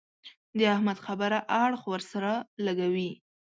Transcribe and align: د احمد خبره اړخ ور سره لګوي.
د 0.57 0.59
احمد 0.75 0.97
خبره 1.05 1.39
اړخ 1.63 1.81
ور 1.91 2.01
سره 2.11 2.31
لګوي. 2.65 3.11